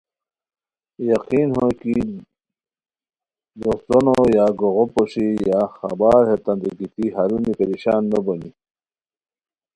یقین 1.11 1.47
ہوئے 1.55 1.73
کی 1.81 1.95
دوڅونو 3.61 4.15
یا 4.35 4.45
کوغو 4.59 4.85
پوشی 4.93 5.27
یا 5.49 5.59
خیر 5.77 6.15
ہیتانتے 6.29 6.69
گیتی 6.79 7.05
ہرونی 7.15 7.51
پریشان 7.59 8.01
نو 8.11 8.19
بونی 8.25 8.51